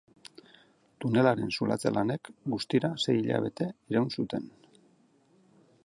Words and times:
Tunelaren 1.03 1.51
zulatze-lanek 1.57 2.31
guztira 2.55 2.91
sei 3.05 3.15
hilabete 3.19 3.69
iraun 3.95 4.11
zuten. 4.17 4.53